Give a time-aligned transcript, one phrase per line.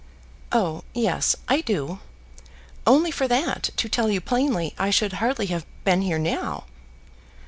[0.51, 1.99] "Oh, yes; I do.
[2.87, 6.63] Only for that, to tell you plainly, I should hardly have been here now."